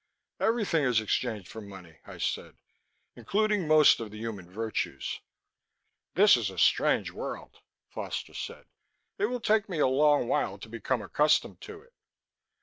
"Everything 0.39 0.83
is 0.83 0.99
exchanged 0.99 1.47
for 1.47 1.61
money," 1.61 1.99
I 2.07 2.17
said. 2.17 2.55
"Including 3.15 3.67
most 3.67 3.99
of 3.99 4.09
the 4.09 4.17
human 4.17 4.49
virtues." 4.49 5.19
"This 6.15 6.35
is 6.35 6.49
a 6.49 6.57
strange 6.57 7.11
world," 7.11 7.59
Foster 7.87 8.33
said. 8.33 8.65
"It 9.19 9.25
will 9.27 9.39
take 9.41 9.69
me 9.69 9.77
a 9.77 9.85
long 9.85 10.27
while 10.27 10.57
to 10.57 10.67
become 10.69 11.03
accustomed 11.03 11.61
to 11.61 11.81
it." 11.83 11.93